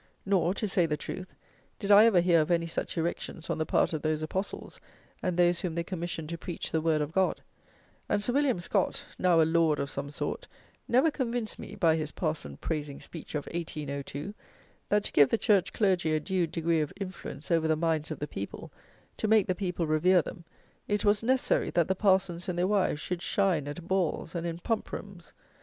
[0.25, 1.35] Nor, to say the truth,
[1.77, 4.79] did I ever hear of any such erections on the part of those Apostles
[5.21, 7.39] and those whom they commissioned to preach the word of God;
[8.09, 10.47] and, Sir William Scott (now a lord of some sort)
[10.87, 14.33] never convinced me, by his parson praising speech of 1802,
[14.89, 18.17] that to give the church clergy a due degree of influence over the minds of
[18.17, 18.71] the people,
[19.17, 20.43] to make the people revere them,
[20.87, 24.57] it was necessary that the parsons and their wives should shine at balls and in
[24.57, 25.31] pump rooms.